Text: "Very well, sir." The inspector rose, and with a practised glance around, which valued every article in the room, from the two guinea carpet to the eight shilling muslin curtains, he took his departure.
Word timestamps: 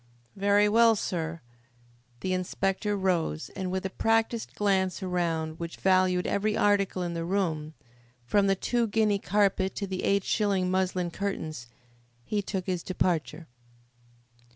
"Very 0.35 0.67
well, 0.67 0.95
sir." 0.95 1.41
The 2.21 2.33
inspector 2.33 2.97
rose, 2.97 3.49
and 3.55 3.69
with 3.69 3.85
a 3.85 3.91
practised 3.91 4.55
glance 4.55 5.03
around, 5.03 5.59
which 5.59 5.77
valued 5.77 6.25
every 6.25 6.57
article 6.57 7.03
in 7.03 7.13
the 7.13 7.23
room, 7.23 7.75
from 8.25 8.47
the 8.47 8.55
two 8.55 8.87
guinea 8.87 9.19
carpet 9.19 9.75
to 9.75 9.85
the 9.85 10.03
eight 10.03 10.23
shilling 10.23 10.71
muslin 10.71 11.11
curtains, 11.11 11.67
he 12.25 12.41
took 12.41 12.65
his 12.65 12.81
departure. 12.81 13.45